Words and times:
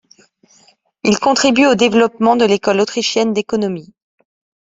Il 1.03 1.19
contribue 1.19 1.67
au 1.67 1.75
développement 1.75 2.35
de 2.35 2.43
l'école 2.45 2.79
autrichienne 2.81 3.33
d’économie. 3.33 3.93